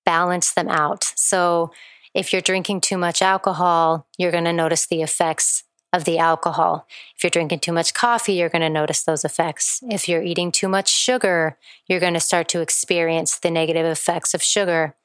balance 0.06 0.54
them 0.54 0.70
out. 0.70 1.04
So, 1.16 1.72
if 2.14 2.34
you're 2.34 2.42
drinking 2.42 2.82
too 2.82 2.98
much 2.98 3.22
alcohol, 3.22 4.08
you're 4.18 4.32
going 4.32 4.46
to 4.46 4.54
notice 4.54 4.88
the 4.88 5.04
effects 5.04 5.64
of 5.94 6.04
the 6.04 6.18
alcohol. 6.18 6.86
If 7.16 7.24
you're 7.24 7.32
drinking 7.32 7.60
too 7.60 7.72
much 7.72 7.94
coffee, 7.94 8.34
you're 8.34 8.50
going 8.50 8.62
to 8.62 8.70
notice 8.70 9.04
those 9.04 9.24
effects. 9.24 9.82
If 9.90 10.10
you're 10.10 10.22
eating 10.22 10.52
too 10.52 10.68
much 10.68 10.90
sugar, 10.90 11.58
you're 11.88 12.02
going 12.02 12.14
to 12.14 12.20
start 12.20 12.50
to 12.50 12.62
experience 12.62 13.40
the 13.40 13.50
negative 13.50 13.86
effects 13.86 14.34
of 14.34 14.44
sugar. 14.44 14.96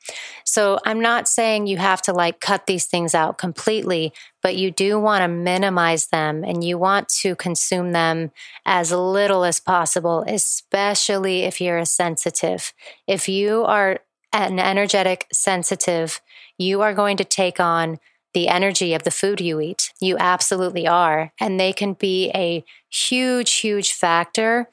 So 0.45 0.81
I'm 0.85 1.01
not 1.01 1.29
saying 1.29 1.69
you 1.69 1.77
have 1.77 2.03
to 2.03 2.13
like 2.13 2.41
cut 2.41 2.67
these 2.67 2.87
things 2.87 3.15
out 3.15 3.39
completely, 3.39 4.13
but 4.43 4.57
you 4.57 4.73
do 4.73 4.99
want 4.99 5.23
to 5.23 5.29
minimize 5.29 6.09
them 6.09 6.43
and 6.43 6.65
you 6.65 6.79
want 6.79 7.09
to 7.21 7.37
consume 7.37 7.93
them 7.93 8.33
as 8.67 8.91
little 8.91 9.45
as 9.45 9.61
possible, 9.61 10.25
especially 10.27 11.43
if 11.43 11.61
you're 11.61 11.79
a 11.79 11.87
sensitive. 11.87 12.73
If 13.07 13.29
you 13.29 13.65
are 13.65 14.01
an 14.33 14.59
energetic 14.59 15.29
sensitive, 15.33 16.21
you 16.59 16.81
are 16.81 16.95
going 16.95 17.17
to 17.19 17.25
take 17.25 17.61
on 17.61 17.99
the 18.35 18.49
energy 18.49 18.95
of 18.95 19.03
the 19.03 19.11
food 19.11 19.41
you 19.41 19.61
eat. 19.61 19.93
You 20.01 20.17
absolutely 20.19 20.87
are. 20.87 21.33
And 21.39 21.59
they 21.59 21.73
can 21.73 21.95
be 21.95 22.31
a 22.35 22.65
huge, 22.91 23.55
huge 23.55 23.93
factor 23.93 24.69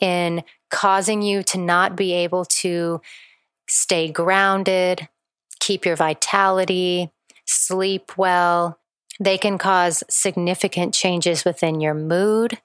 in 0.00 0.44
causing 0.70 1.22
you 1.22 1.42
to 1.44 1.58
not 1.58 1.96
be 1.96 2.12
able 2.12 2.44
to 2.44 3.00
stay 3.68 4.10
grounded, 4.10 5.08
keep 5.60 5.84
your 5.84 5.96
vitality, 5.96 7.10
sleep 7.44 8.16
well. 8.16 8.78
They 9.20 9.38
can 9.38 9.58
cause 9.58 10.02
significant 10.08 10.94
changes 10.94 11.44
within 11.44 11.80
your 11.80 11.94
mood 11.94 12.58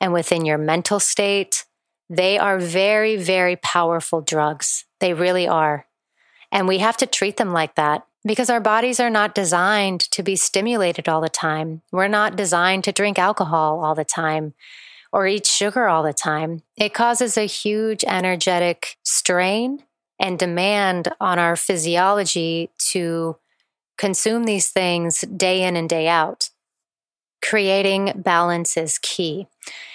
and 0.00 0.12
within 0.12 0.44
your 0.44 0.58
mental 0.58 1.00
state. 1.00 1.64
They 2.08 2.38
are 2.38 2.58
very, 2.58 3.16
very 3.16 3.56
powerful 3.56 4.20
drugs. 4.20 4.84
They 4.98 5.14
really 5.14 5.46
are. 5.46 5.86
And 6.52 6.66
we 6.66 6.78
have 6.78 6.96
to 6.98 7.06
treat 7.06 7.36
them 7.36 7.52
like 7.52 7.76
that 7.76 8.06
because 8.24 8.50
our 8.50 8.60
bodies 8.60 9.00
are 9.00 9.10
not 9.10 9.34
designed 9.34 10.00
to 10.12 10.22
be 10.22 10.36
stimulated 10.36 11.08
all 11.08 11.20
the 11.20 11.28
time. 11.28 11.82
We're 11.90 12.08
not 12.08 12.36
designed 12.36 12.84
to 12.84 12.92
drink 12.92 13.18
alcohol 13.18 13.82
all 13.82 13.94
the 13.94 14.04
time 14.04 14.54
or 15.12 15.26
eat 15.26 15.46
sugar 15.46 15.88
all 15.88 16.02
the 16.02 16.12
time. 16.12 16.62
It 16.76 16.94
causes 16.94 17.36
a 17.36 17.46
huge 17.46 18.04
energetic 18.04 18.96
strain 19.02 19.84
and 20.18 20.38
demand 20.38 21.08
on 21.20 21.38
our 21.38 21.56
physiology 21.56 22.70
to 22.90 23.36
consume 23.96 24.44
these 24.44 24.68
things 24.68 25.22
day 25.22 25.62
in 25.62 25.76
and 25.76 25.88
day 25.88 26.08
out. 26.08 26.50
Creating 27.42 28.12
balance 28.16 28.76
is 28.76 28.98
key. 28.98 29.46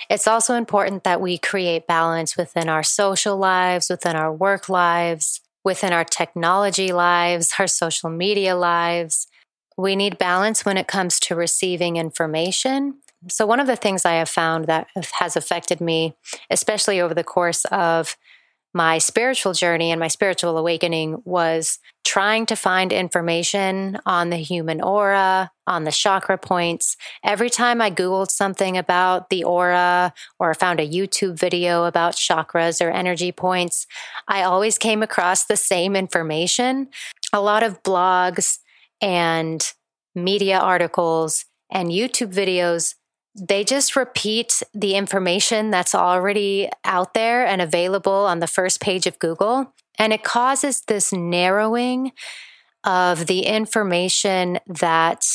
It's 0.09 0.27
also 0.27 0.55
important 0.55 1.03
that 1.03 1.21
we 1.21 1.37
create 1.37 1.87
balance 1.87 2.35
within 2.35 2.69
our 2.69 2.83
social 2.83 3.37
lives, 3.37 3.89
within 3.89 4.15
our 4.15 4.33
work 4.33 4.67
lives, 4.67 5.41
within 5.65 5.91
our 5.91 6.05
technology 6.05 6.93
lives, 6.93 7.55
our 7.59 7.67
social 7.67 8.09
media 8.09 8.55
lives. 8.55 9.27
We 9.75 9.97
need 9.97 10.17
balance 10.17 10.63
when 10.63 10.77
it 10.77 10.87
comes 10.87 11.19
to 11.21 11.35
receiving 11.35 11.97
information. 11.97 12.99
So, 13.27 13.45
one 13.45 13.59
of 13.59 13.67
the 13.67 13.75
things 13.75 14.05
I 14.05 14.13
have 14.13 14.29
found 14.29 14.65
that 14.67 14.87
has 15.19 15.35
affected 15.35 15.81
me, 15.81 16.15
especially 16.49 17.01
over 17.01 17.13
the 17.13 17.23
course 17.23 17.65
of 17.65 18.15
my 18.75 18.97
spiritual 18.97 19.53
journey 19.53 19.89
and 19.89 20.01
my 20.01 20.09
spiritual 20.09 20.57
awakening 20.57 21.21
was 21.23 21.79
trying 22.03 22.45
to 22.45 22.57
find 22.57 22.91
information 22.91 23.97
on 24.05 24.29
the 24.29 24.35
human 24.35 24.81
aura, 24.81 25.49
on 25.65 25.85
the 25.85 25.93
chakra 25.93 26.37
points. 26.37 26.97
Every 27.23 27.49
time 27.49 27.81
I 27.81 27.89
Googled 27.89 28.29
something 28.29 28.77
about 28.77 29.29
the 29.29 29.45
aura 29.45 30.13
or 30.39 30.53
found 30.53 30.81
a 30.81 30.87
YouTube 30.87 31.39
video 31.39 31.85
about 31.85 32.15
chakras 32.15 32.85
or 32.85 32.91
energy 32.91 33.31
points, 33.31 33.87
I 34.27 34.43
always 34.43 34.77
came 34.77 35.01
across 35.01 35.45
the 35.45 35.55
same 35.55 35.95
information. 35.95 36.89
A 37.31 37.39
lot 37.39 37.63
of 37.63 37.81
blogs 37.81 38.59
and 38.99 39.65
media 40.13 40.59
articles 40.59 41.45
and 41.71 41.91
YouTube 41.91 42.33
videos 42.33 42.95
they 43.35 43.63
just 43.65 43.95
repeat 43.95 44.63
the 44.73 44.95
information 44.95 45.69
that's 45.69 45.93
already 45.93 46.69
out 46.85 47.13
there 47.13 47.45
and 47.45 47.61
available 47.61 48.13
on 48.13 48.39
the 48.39 48.47
first 48.47 48.79
page 48.79 49.05
of 49.05 49.19
Google. 49.19 49.73
And 49.99 50.13
it 50.13 50.23
causes 50.23 50.83
this 50.87 51.11
narrowing 51.11 52.13
of 52.83 53.27
the 53.27 53.41
information 53.41 54.59
that 54.67 55.25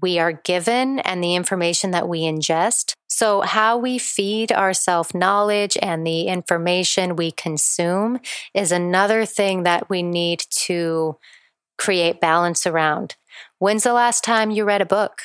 we 0.00 0.18
are 0.18 0.32
given 0.32 0.98
and 1.00 1.22
the 1.22 1.34
information 1.34 1.92
that 1.92 2.08
we 2.08 2.22
ingest. 2.22 2.94
So, 3.08 3.40
how 3.42 3.76
we 3.76 3.98
feed 3.98 4.50
our 4.52 4.74
self 4.74 5.14
knowledge 5.14 5.76
and 5.80 6.06
the 6.06 6.22
information 6.22 7.16
we 7.16 7.30
consume 7.30 8.20
is 8.54 8.72
another 8.72 9.24
thing 9.24 9.62
that 9.62 9.88
we 9.88 10.02
need 10.02 10.44
to 10.66 11.18
create 11.78 12.20
balance 12.20 12.66
around. 12.66 13.16
When's 13.58 13.84
the 13.84 13.92
last 13.92 14.24
time 14.24 14.50
you 14.50 14.64
read 14.64 14.82
a 14.82 14.86
book? 14.86 15.22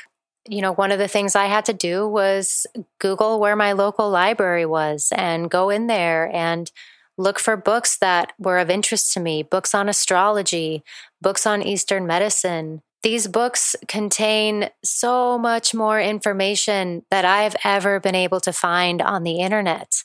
You 0.48 0.62
know, 0.62 0.74
one 0.74 0.92
of 0.92 1.00
the 1.00 1.08
things 1.08 1.36
I 1.36 1.46
had 1.46 1.66
to 1.66 1.74
do 1.74 2.08
was 2.08 2.66
Google 3.00 3.40
where 3.40 3.56
my 3.56 3.74
local 3.74 4.10
library 4.10 4.66
was 4.66 5.12
and 5.16 5.50
go 5.50 5.70
in 5.70 5.88
there 5.88 6.34
and 6.34 6.72
look 7.18 7.40
for 7.40 7.58
books 7.58 7.98
that 7.98 8.34
were 8.38 8.60
of 8.60 8.70
interest 8.70 9.12
to 9.14 9.20
me 9.20 9.44
books 9.44 9.74
on 9.74 9.90
astrology, 9.90 10.84
books 11.22 11.46
on 11.46 11.62
Eastern 11.62 12.06
medicine. 12.06 12.82
These 13.04 13.28
books 13.28 13.76
contain 13.88 14.70
so 14.84 15.38
much 15.38 15.74
more 15.74 16.00
information 16.00 17.04
that 17.12 17.26
I've 17.26 17.56
ever 17.64 18.00
been 18.00 18.16
able 18.16 18.40
to 18.42 18.54
find 18.54 19.02
on 19.02 19.24
the 19.24 19.40
internet. 19.40 20.04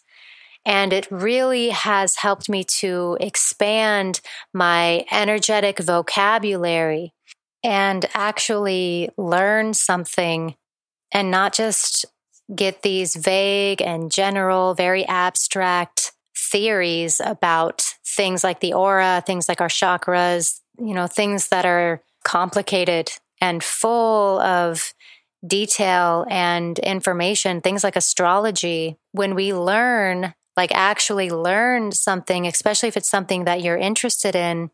And 0.64 0.92
it 0.92 1.11
really 1.11 1.70
has 1.70 2.16
helped 2.16 2.49
me 2.49 2.62
to 2.78 3.16
expand 3.20 4.20
my 4.52 5.04
energetic 5.11 5.80
vocabulary 5.80 7.12
and 7.64 8.07
actually 8.14 9.11
learn 9.16 9.75
something 9.75 10.57
and 11.12 11.31
not 11.31 11.52
just 11.52 12.04
get 12.54 12.83
these 12.83 13.14
vague 13.16 13.81
and 13.81 14.11
general, 14.11 14.75
very 14.75 15.07
abstract 15.07 16.12
theories 16.37 17.21
about 17.25 17.95
things 18.04 18.45
like 18.45 18.61
the 18.61 18.73
aura, 18.73 19.23
things 19.26 19.49
like 19.49 19.61
our 19.61 19.69
chakras, 19.69 20.61
you 20.78 20.95
know, 20.95 21.07
things 21.07 21.49
that 21.49 21.64
are 21.64 22.02
complicated 22.25 23.11
and 23.40 23.62
full 23.62 24.40
of 24.40 24.92
detail 25.47 26.26
and 26.31 26.78
information, 26.81 27.61
things 27.61 27.83
like 27.83 27.97
astrology. 27.97 28.97
When 29.12 29.35
we 29.35 29.52
learn, 29.52 30.35
like 30.57 30.73
actually 30.73 31.31
learn 31.31 31.92
something, 31.92 32.47
especially 32.47 32.88
if 32.88 32.97
it's 32.97 33.11
something 33.11 33.45
that 33.45 33.62
you're 33.62 33.76
interested 33.76 34.37
in 34.37 34.71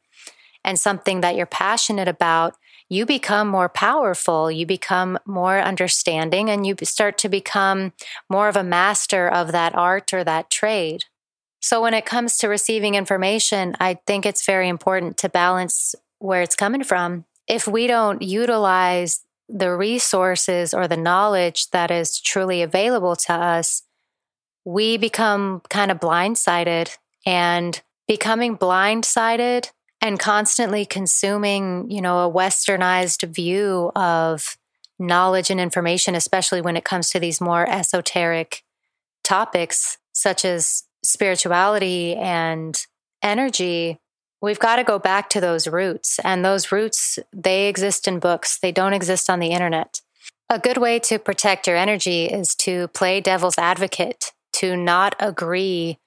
and 0.65 0.79
something 0.79 1.21
that 1.21 1.37
you're 1.37 1.47
passionate 1.47 2.09
about, 2.09 2.57
you 2.89 3.05
become 3.05 3.49
more 3.49 3.69
powerful, 3.69 4.51
you 4.51 4.67
become 4.67 5.19
more 5.27 5.61
understanding, 5.61 6.49
and 6.49 6.67
you 6.67 6.75
start 6.83 7.19
to 7.19 7.29
become 7.29 7.93
more 8.31 8.49
of 8.49 8.57
a 8.57 8.65
master 8.65 9.29
of 9.29 9.53
that 9.53 9.75
art 9.75 10.13
or 10.13 10.25
that 10.25 10.51
trade. 10.51 11.05
So, 11.61 11.83
when 11.83 11.95
it 11.95 12.07
comes 12.07 12.39
to 12.39 12.49
receiving 12.49 12.95
information, 12.95 13.75
I 13.81 13.99
think 14.07 14.25
it's 14.25 14.47
very 14.47 14.69
important 14.69 15.17
to 15.19 15.29
balance 15.29 15.95
where 16.19 16.43
it's 16.43 16.57
coming 16.57 16.85
from. 16.85 17.25
If 17.47 17.67
we 17.67 17.87
don't 17.87 18.23
utilize 18.23 19.25
the 19.49 19.75
resources 19.75 20.73
or 20.73 20.87
the 20.87 20.97
knowledge 20.97 21.71
that 21.71 21.91
is 21.91 22.21
truly 22.21 22.63
available 22.63 23.17
to 23.17 23.33
us, 23.33 23.83
we 24.65 24.97
become 24.97 25.63
kind 25.69 25.91
of 25.91 26.01
blindsided. 26.01 26.97
And 27.27 27.81
becoming 28.09 28.57
blindsided 28.57 29.71
and 30.01 30.19
constantly 30.19 30.87
consuming, 30.87 31.91
you 31.91 32.01
know, 32.01 32.21
a 32.21 32.33
westernized 32.33 33.27
view 33.35 33.91
of 33.97 34.57
knowledge 34.99 35.51
and 35.51 35.61
information, 35.61 36.15
especially 36.15 36.61
when 36.61 36.77
it 36.77 36.85
comes 36.85 37.11
to 37.11 37.21
these 37.21 37.41
more 37.41 37.69
esoteric 37.69 38.63
topics 39.25 39.99
such 40.13 40.45
as 40.45 40.85
spirituality 41.05 42.17
and 42.17 42.87
energy, 43.23 43.99
we've 44.41 44.59
got 44.59 44.77
to 44.77 44.85
go 44.85 44.99
back 44.99 45.31
to 45.31 45.41
those 45.41 45.69
roots. 45.69 46.19
And 46.25 46.45
those 46.45 46.73
roots, 46.73 47.19
they 47.33 47.69
exist 47.69 48.09
in 48.09 48.19
books, 48.19 48.59
they 48.59 48.73
don't 48.73 48.95
exist 48.95 49.31
on 49.31 49.39
the 49.39 49.51
internet. 49.51 50.01
A 50.51 50.59
good 50.59 50.79
way 50.79 50.99
to 51.01 51.19
protect 51.19 51.67
your 51.67 51.77
energy 51.77 52.25
is 52.25 52.55
to 52.57 52.89
play 52.89 53.21
devil's 53.21 53.59
advocate, 53.59 54.33
to 54.55 54.77
not 54.77 55.15
agree, 55.21 55.99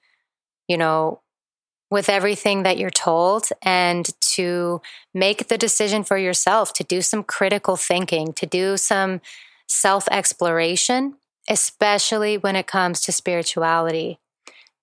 you 0.68 0.76
know, 0.76 1.21
with 1.92 2.08
everything 2.08 2.62
that 2.64 2.78
you're 2.78 2.90
told 3.10 3.44
and 3.62 4.10
to 4.20 4.80
make 5.12 5.48
the 5.48 5.58
decision 5.58 6.02
for 6.02 6.16
yourself, 6.16 6.72
to 6.72 6.84
do 6.84 7.02
some 7.02 7.22
critical 7.22 7.76
thinking, 7.76 8.32
to 8.32 8.46
do 8.46 8.76
some 8.78 9.20
self 9.68 10.08
exploration. 10.10 11.16
especially 11.48 12.38
when 12.38 12.56
it 12.56 12.66
comes 12.68 13.00
to 13.02 13.12
spirituality. 13.12 14.18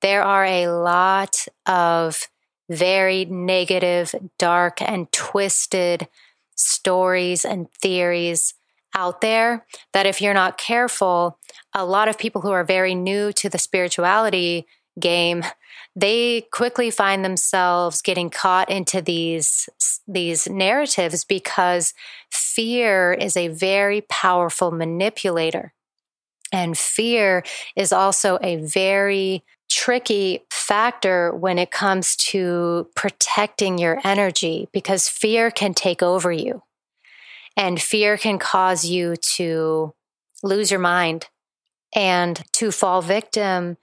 There 0.01 0.21
are 0.23 0.45
a 0.45 0.67
lot 0.67 1.47
of 1.65 2.27
very 2.69 3.25
negative, 3.25 4.13
dark, 4.37 4.81
and 4.81 5.11
twisted 5.11 6.07
stories 6.55 7.45
and 7.45 7.71
theories 7.81 8.53
out 8.93 9.21
there 9.21 9.65
that 9.93 10.05
if 10.05 10.21
you're 10.21 10.33
not 10.33 10.57
careful, 10.57 11.39
a 11.73 11.85
lot 11.85 12.09
of 12.09 12.17
people 12.17 12.41
who 12.41 12.51
are 12.51 12.65
very 12.65 12.93
new 12.93 13.31
to 13.33 13.49
the 13.49 13.57
spirituality 13.57 14.67
game 14.99 15.43
they 15.95 16.41
quickly 16.51 16.91
find 16.91 17.25
themselves 17.25 18.01
getting 18.01 18.29
caught 18.29 18.69
into 18.69 19.01
these 19.01 19.69
these 20.07 20.47
narratives 20.47 21.23
because 21.23 21.93
fear 22.31 23.13
is 23.13 23.37
a 23.37 23.47
very 23.49 24.01
powerful 24.01 24.71
manipulator. 24.71 25.73
And 26.51 26.77
fear 26.77 27.43
is 27.75 27.93
also 27.93 28.39
a 28.41 28.55
very 28.55 29.43
tricky 29.69 30.41
factor 30.49 31.31
when 31.31 31.59
it 31.59 31.69
comes 31.69 32.15
to 32.15 32.89
protecting 32.95 33.77
your 33.77 33.99
energy 34.03 34.67
because 34.71 35.07
fear 35.07 35.51
can 35.51 35.75
take 35.75 36.01
over 36.01 36.31
you. 36.31 36.63
And 37.55 37.79
fear 37.79 38.17
can 38.17 38.39
cause 38.39 38.85
you 38.85 39.15
to 39.35 39.93
lose 40.41 40.71
your 40.71 40.79
mind 40.79 41.27
and 41.93 42.41
to 42.53 42.71
fall 42.71 43.01
victim 43.01 43.77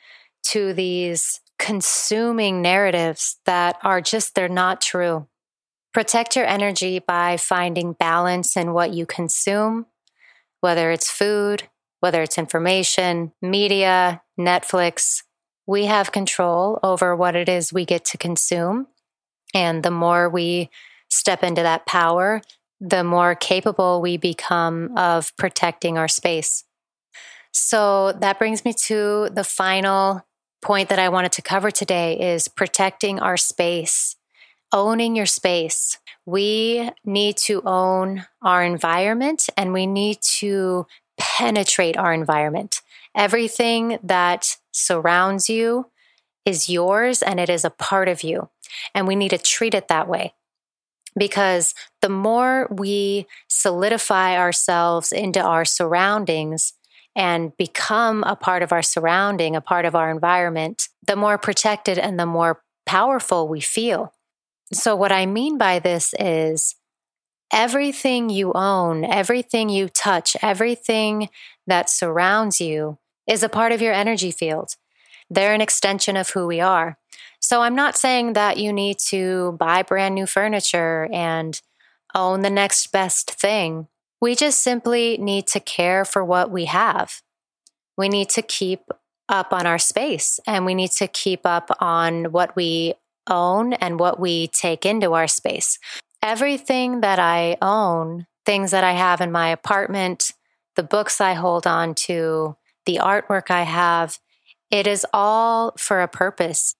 to 0.45 0.73
these 0.73 1.41
consuming 1.59 2.63
narratives 2.63 3.37
that 3.47 3.79
are 3.83 4.01
just, 4.01 4.35
they're 4.35 4.49
not 4.49 4.81
true. 4.81 5.27
Protect 5.93 6.37
your 6.37 6.47
energy 6.47 6.99
by 6.99 7.37
finding 7.37 7.95
balance 7.95 8.57
in 8.57 8.73
what 8.73 8.93
you 8.93 9.07
consume, 9.07 9.87
whether 10.61 10.91
it's 10.91 11.11
food, 11.11 11.65
whether 12.01 12.23
it's 12.23 12.39
information, 12.39 13.33
media, 13.41 14.23
Netflix. 14.39 15.23
We 15.67 15.87
have 15.87 16.13
control 16.13 16.79
over 16.83 17.17
what 17.17 17.35
it 17.35 17.49
is 17.49 17.73
we 17.73 17.85
get 17.85 18.05
to 18.07 18.19
consume. 18.19 18.89
And 19.55 19.83
the 19.83 19.91
more 19.91 20.29
we 20.29 20.71
step 21.09 21.43
into 21.43 21.63
that 21.63 21.87
power, 21.87 22.43
the 22.81 23.03
more 23.03 23.35
capable 23.35 24.03
we 24.03 24.19
become 24.19 24.97
of 24.97 25.35
protecting 25.37 25.97
our 25.97 26.09
space. 26.09 26.65
So 27.53 28.13
that 28.13 28.39
brings 28.39 28.67
me 28.67 28.75
to 28.85 29.31
the 29.33 29.45
final 29.45 30.27
point 30.63 30.89
that 30.89 30.99
I 30.99 31.09
wanted 31.09 31.33
to 31.33 31.43
cover 31.43 31.71
today 31.71 32.19
is 32.35 32.49
protecting 32.49 33.21
our 33.21 33.37
space, 33.37 34.17
owning 34.73 35.17
your 35.17 35.27
space. 35.27 35.99
We 36.25 36.91
need 37.05 37.37
to 37.39 37.63
own 37.65 38.27
our 38.43 38.65
environment 38.65 39.49
and 39.57 39.73
we 39.73 39.87
need 39.87 40.19
to 40.39 40.87
penetrate 41.19 41.97
our 41.97 42.13
environment. 42.13 42.81
Everything 43.15 43.99
that 44.03 44.57
surrounds 44.73 45.49
you 45.49 45.91
is 46.45 46.69
yours 46.69 47.23
and 47.23 47.41
it 47.41 47.49
is 47.49 47.65
a 47.65 47.71
part 47.71 48.09
of 48.09 48.23
you. 48.23 48.51
And 48.95 49.07
we 49.07 49.17
need 49.17 49.31
to 49.31 49.39
treat 49.39 49.75
it 49.75 49.89
that 49.89 50.09
way. 50.09 50.35
Because 51.19 51.75
the 52.03 52.11
more 52.11 52.69
we 52.71 53.27
solidify 53.49 54.37
ourselves 54.37 55.13
into 55.13 55.41
our 55.41 55.65
surroundings, 55.65 56.75
and 57.17 57.57
become 57.57 58.23
a 58.25 58.37
part 58.37 58.63
of 58.63 58.73
our 58.73 58.83
surrounding, 58.83 59.57
a 59.57 59.61
part 59.63 59.87
of 59.87 59.97
our 59.97 60.11
environment, 60.11 60.89
the 61.07 61.17
more 61.17 61.39
protected 61.39 61.99
and 61.99 62.21
the 62.21 62.27
more 62.27 62.63
powerful 62.85 63.49
we 63.49 63.61
feel. 63.61 64.13
So, 64.73 64.95
what 64.95 65.11
I 65.11 65.25
mean 65.25 65.57
by 65.57 65.79
this 65.79 66.15
is 66.19 66.77
everything 67.51 68.29
you 68.29 68.53
own, 68.53 69.05
everything 69.05 69.71
you 69.71 69.89
touch, 69.89 70.37
everything 70.43 71.31
that 71.67 71.89
surrounds 71.89 72.61
you 72.61 72.99
is 73.27 73.43
a 73.43 73.49
part 73.49 73.73
of 73.73 73.81
your 73.81 73.95
energy 73.95 74.31
field. 74.31 74.75
They're 75.31 75.55
an 75.55 75.61
extension 75.61 76.17
of 76.17 76.31
who 76.31 76.47
we 76.47 76.61
are. 76.61 76.99
So, 77.41 77.63
I'm 77.63 77.75
not 77.75 77.97
saying 77.97 78.35
that 78.35 78.59
you 78.59 78.73
need 78.73 78.99
to 79.09 79.57
buy 79.59 79.83
brand 79.83 80.15
new 80.15 80.27
furniture 80.27 81.09
and 81.13 81.59
own 82.15 82.43
the 82.43 82.51
next 82.51 82.93
best 82.93 83.31
thing. 83.31 83.89
We 84.21 84.35
just 84.35 84.61
simply 84.61 85.19
need 85.19 85.47
to 85.49 85.61
care 85.61 86.05
for 86.05 86.25
what 86.25 86.51
we 86.51 86.65
have. 86.67 87.23
We 87.97 88.09
need 88.09 88.29
to 88.31 88.43
keep 88.43 88.81
up 89.29 89.53
on 89.53 89.67
our 89.67 89.79
space 89.79 90.39
and 90.47 90.65
we 90.65 90.75
need 90.75 90.91
to 90.93 91.09
keep 91.09 91.45
up 91.45 91.71
on 91.81 92.27
what 92.27 92.55
we 92.57 92.95
own 93.29 93.73
and 93.75 93.99
what 93.99 94.21
we 94.21 94.49
take 94.49 94.87
into 94.87 95.15
our 95.15 95.27
space. 95.27 95.79
Everything 96.23 97.01
that 97.01 97.19
I 97.19 97.57
own, 97.61 98.27
things 98.45 98.71
that 98.71 98.85
I 98.85 98.93
have 98.93 99.21
in 99.21 99.33
my 99.33 99.49
apartment, 99.49 100.33
the 100.77 100.83
books 100.83 101.21
I 101.21 101.35
hold 101.35 101.67
on 101.67 101.95
to, 101.95 102.57
the 102.85 103.01
artwork 103.03 103.51
I 103.51 103.63
have, 103.63 104.19
it 104.71 104.87
is 104.87 105.07
all 105.13 105.73
for 105.77 106.01
a 106.01 106.09
purpose. 106.09 106.75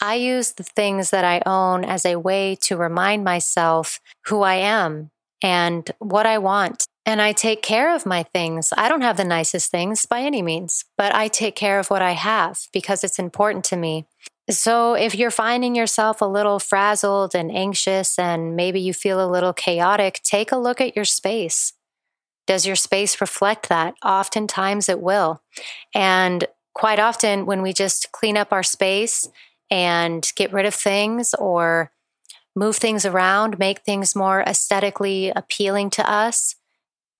I 0.00 0.14
use 0.14 0.52
the 0.52 0.64
things 0.64 1.10
that 1.10 1.24
I 1.24 1.42
own 1.46 1.84
as 1.84 2.04
a 2.04 2.16
way 2.16 2.56
to 2.62 2.76
remind 2.76 3.24
myself 3.24 4.00
who 4.26 4.42
I 4.42 4.54
am 4.54 5.10
and 5.42 5.90
what 5.98 6.26
I 6.26 6.38
want. 6.38 6.86
And 7.04 7.20
I 7.20 7.32
take 7.32 7.62
care 7.62 7.94
of 7.94 8.06
my 8.06 8.22
things. 8.22 8.72
I 8.76 8.88
don't 8.88 9.00
have 9.00 9.16
the 9.16 9.24
nicest 9.24 9.70
things 9.70 10.06
by 10.06 10.20
any 10.20 10.40
means, 10.40 10.84
but 10.96 11.14
I 11.14 11.28
take 11.28 11.56
care 11.56 11.80
of 11.80 11.90
what 11.90 12.02
I 12.02 12.12
have 12.12 12.60
because 12.72 13.02
it's 13.02 13.18
important 13.18 13.64
to 13.66 13.76
me. 13.76 14.06
So 14.50 14.94
if 14.94 15.14
you're 15.14 15.30
finding 15.30 15.74
yourself 15.74 16.20
a 16.20 16.26
little 16.26 16.58
frazzled 16.58 17.34
and 17.34 17.50
anxious 17.50 18.18
and 18.18 18.54
maybe 18.54 18.80
you 18.80 18.92
feel 18.92 19.24
a 19.24 19.30
little 19.30 19.52
chaotic, 19.52 20.20
take 20.22 20.52
a 20.52 20.56
look 20.56 20.80
at 20.80 20.94
your 20.94 21.04
space. 21.04 21.72
Does 22.46 22.66
your 22.66 22.76
space 22.76 23.20
reflect 23.20 23.68
that? 23.68 23.94
Oftentimes 24.04 24.88
it 24.88 25.00
will. 25.00 25.42
And 25.94 26.44
quite 26.74 26.98
often, 26.98 27.46
when 27.46 27.62
we 27.62 27.72
just 27.72 28.10
clean 28.12 28.36
up 28.36 28.52
our 28.52 28.64
space 28.64 29.28
and 29.70 30.30
get 30.36 30.52
rid 30.52 30.66
of 30.66 30.74
things 30.74 31.34
or 31.34 31.92
move 32.54 32.76
things 32.76 33.04
around, 33.04 33.58
make 33.58 33.80
things 33.80 34.14
more 34.14 34.42
aesthetically 34.42 35.32
appealing 35.34 35.90
to 35.90 36.10
us, 36.10 36.56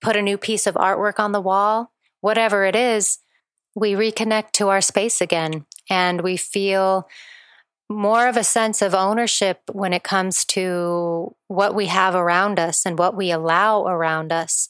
put 0.01 0.17
a 0.17 0.23
new 0.23 0.37
piece 0.37 0.67
of 0.67 0.75
artwork 0.75 1.19
on 1.19 1.33
the 1.33 1.41
wall, 1.41 1.93
whatever 2.21 2.65
it 2.65 2.77
is, 2.77 3.19
we 3.75 3.93
reconnect 3.93 4.53
to 4.53 4.69
our 4.69 4.81
space 4.81 5.21
again 5.21 5.65
and 5.89 6.21
we 6.21 6.37
feel 6.37 7.09
more 7.89 8.27
of 8.27 8.37
a 8.37 8.45
sense 8.45 8.83
of 8.83 8.95
ownership 8.95 9.61
when 9.71 9.93
it 9.93 10.03
comes 10.03 10.45
to 10.45 11.35
what 11.49 11.75
we 11.75 11.87
have 11.87 12.15
around 12.15 12.59
us 12.59 12.87
and 12.87 12.99
what 12.99 13.17
we 13.17 13.31
allow 13.31 13.87
around 13.87 14.33
us. 14.33 14.69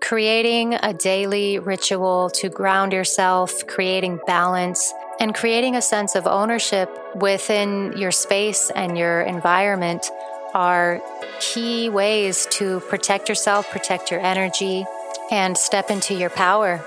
Creating 0.00 0.74
a 0.74 0.94
daily 0.94 1.58
ritual 1.58 2.30
to 2.30 2.48
ground 2.48 2.92
yourself, 2.92 3.66
creating 3.66 4.18
balance, 4.26 4.92
and 5.20 5.34
creating 5.34 5.76
a 5.76 5.82
sense 5.82 6.16
of 6.16 6.26
ownership 6.26 6.90
within 7.14 7.92
your 7.96 8.10
space 8.10 8.70
and 8.70 8.98
your 8.98 9.20
environment 9.20 10.10
are 10.54 11.00
key 11.38 11.88
ways 11.88 12.46
to 12.50 12.80
protect 12.80 13.28
yourself, 13.28 13.70
protect 13.70 14.10
your 14.10 14.20
energy, 14.20 14.84
and 15.30 15.56
step 15.56 15.90
into 15.90 16.14
your 16.14 16.30
power. 16.30 16.84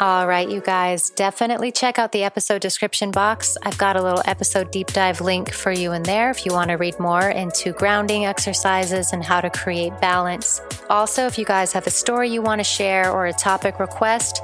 All 0.00 0.26
right, 0.26 0.48
you 0.48 0.62
guys, 0.62 1.10
definitely 1.10 1.70
check 1.72 1.98
out 1.98 2.12
the 2.12 2.24
episode 2.24 2.62
description 2.62 3.10
box. 3.10 3.58
I've 3.62 3.76
got 3.76 3.96
a 3.96 4.02
little 4.02 4.22
episode 4.24 4.70
deep 4.70 4.86
dive 4.88 5.20
link 5.20 5.52
for 5.52 5.72
you 5.72 5.92
in 5.92 6.04
there 6.04 6.30
if 6.30 6.46
you 6.46 6.54
want 6.54 6.70
to 6.70 6.76
read 6.76 6.98
more 6.98 7.28
into 7.28 7.72
grounding 7.72 8.24
exercises 8.24 9.12
and 9.12 9.22
how 9.22 9.42
to 9.42 9.50
create 9.50 9.92
balance. 10.00 10.62
Also, 10.88 11.26
if 11.26 11.36
you 11.36 11.44
guys 11.44 11.74
have 11.74 11.86
a 11.86 11.90
story 11.90 12.30
you 12.30 12.40
want 12.40 12.60
to 12.60 12.64
share 12.64 13.12
or 13.12 13.26
a 13.26 13.32
topic 13.34 13.78
request, 13.78 14.40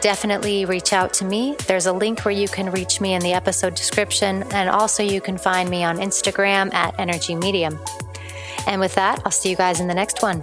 definitely 0.00 0.64
reach 0.64 0.92
out 0.92 1.12
to 1.14 1.24
me. 1.24 1.56
There's 1.66 1.86
a 1.86 1.92
link 1.92 2.24
where 2.24 2.34
you 2.34 2.48
can 2.48 2.70
reach 2.70 3.00
me 3.00 3.14
in 3.14 3.22
the 3.22 3.32
episode 3.32 3.74
description, 3.74 4.44
and 4.52 4.68
also 4.68 5.02
you 5.02 5.20
can 5.20 5.36
find 5.38 5.68
me 5.68 5.84
on 5.84 5.98
Instagram 5.98 6.72
at 6.74 6.98
Energy 6.98 7.34
Medium. 7.34 7.78
And 8.66 8.80
with 8.80 8.94
that, 8.96 9.22
I'll 9.24 9.32
see 9.32 9.50
you 9.50 9.56
guys 9.56 9.80
in 9.80 9.86
the 9.86 9.94
next 9.94 10.22
one. 10.22 10.42